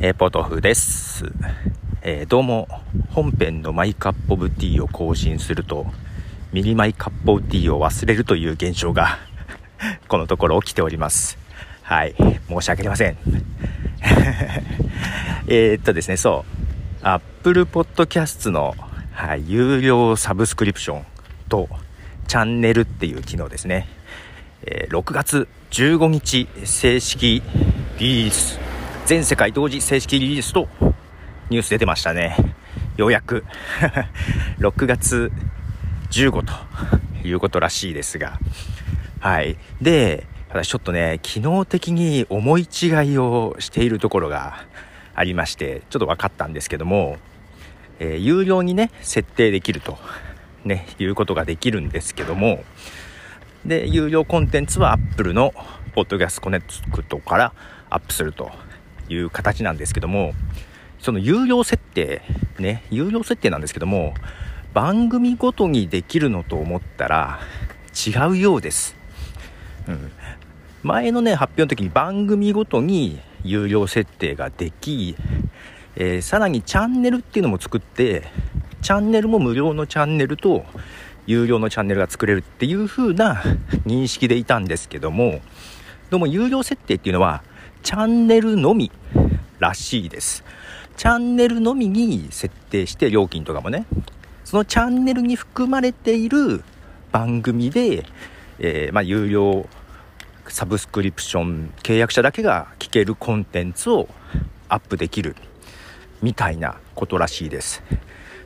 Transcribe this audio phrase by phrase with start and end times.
[0.00, 1.24] えー、ポトフです、
[2.02, 2.68] えー、どうも
[3.10, 5.86] 本編のマイカップオブティーを更新すると
[6.52, 9.18] ミニマイカップオブティーを忘れるという現象が
[10.06, 11.36] このところ起きております。
[11.82, 12.14] はい。
[12.48, 13.16] 申し訳ありません。
[15.48, 16.44] えっとですねそ
[17.02, 17.04] う。
[17.04, 18.76] Apple Podcast の、
[19.12, 21.04] はい、有料サブスクリプション
[21.48, 21.68] と
[22.28, 23.88] チャンネルっていう機能ですね、
[24.62, 27.42] えー、6月15日正式
[27.98, 28.67] リリース。
[29.08, 30.68] 全世界同時正式リリースと
[31.48, 32.36] ニュース出てましたね。
[32.98, 33.42] ようやく
[34.60, 35.32] 6月
[36.10, 36.52] 15と
[37.26, 38.38] いうことらしいですが。
[39.20, 39.56] はい。
[39.80, 44.66] で、私ちょっとね、機能的に思い違いをしているところが
[45.14, 47.16] ありまして、ちょっと分かったんですけども、
[48.00, 49.96] えー、有料にね、設定できると、
[50.66, 52.62] ね、いうことができるんですけども、
[53.64, 55.54] で、有料コンテンツは Apple の
[55.94, 57.54] ポッドキャストコネクトから
[57.88, 58.52] アップすると
[59.08, 60.34] いう形なんですけども、
[60.98, 62.22] その有料設定、
[62.58, 64.14] ね、有料設定なんですけども、
[64.74, 67.40] 番組ごとにできるのと思ったら
[68.06, 68.96] 違うようです。
[69.86, 70.10] うん。
[70.82, 75.16] 前のね、発表の時に番組ごとに有料設定ができ、
[75.96, 78.24] えー、さらにチャンネルっていうのも作って、
[78.82, 80.64] チャンネルも無料のチャンネルと
[81.26, 83.42] 有料のチャンネルが作れるっていう風な
[83.86, 85.40] 認識でいたんですけども、
[86.10, 87.42] どうも有料設定っていうのは
[87.82, 88.90] チャンネルのみ
[89.58, 90.44] らしいです。
[90.96, 93.86] チャンネルのみに設定して料金とかもね、
[94.44, 96.64] そのチャンネルに含まれている
[97.12, 98.04] 番組で、
[98.58, 99.68] えー、まあ、有料
[100.48, 104.08] サブスクリプション契約者だけが聞けるコンテンツを
[104.68, 105.36] アップできる
[106.22, 107.82] みたいなことらしいです。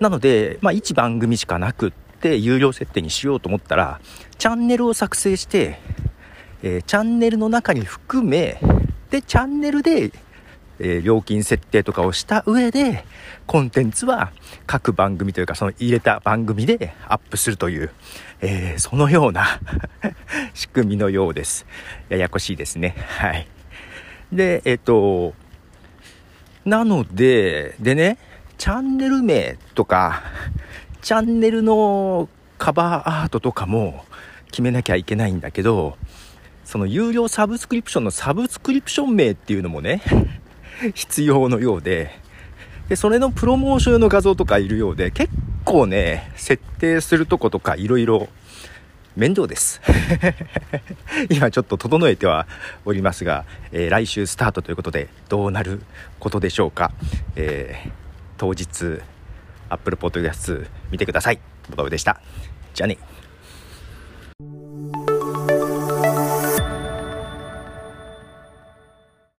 [0.00, 4.00] なので、まあ、1番組しかなくって有料設定にしようと思ったら、
[4.38, 5.80] チャンネルを作成して、
[6.62, 8.60] えー、チャンネルの中に含め、
[9.10, 10.12] で、チャンネルで、
[10.80, 13.04] えー、料金設定とかをした上で、
[13.46, 14.32] コンテンツは
[14.66, 17.90] 各番組というか、その入れた番組でアップするという、
[18.40, 19.60] えー、そのような
[20.54, 21.66] 仕組みのようです。
[22.08, 22.94] ややこしいですね。
[23.18, 23.48] はい。
[24.32, 25.34] で、えっ、と、
[26.64, 28.18] なので、でね、
[28.58, 30.22] チャンネル名とか、
[31.00, 34.04] チャンネルのカバーアートとかも
[34.50, 35.96] 決めなきゃいけないんだけど、
[36.68, 40.02] その有料サブスクリプションのサブスクリプション名っていうのもね、
[40.94, 42.10] 必要のようで、
[42.90, 45.32] で、それのプロモーション用の画像とかいるようで、結
[45.64, 48.28] 構ね、設定するとことかいろいろ
[49.16, 49.80] 面倒です。
[51.30, 52.46] 今ちょっと整えては
[52.84, 55.80] おりますが、えー、来週スタートということで、どうなる
[56.20, 56.92] ことでしょうか。
[57.34, 57.90] えー、
[58.36, 59.00] 当日、
[59.70, 61.40] Apple Podcast 見てください。
[61.70, 62.20] ボトムでした。
[62.74, 62.98] じゃあね。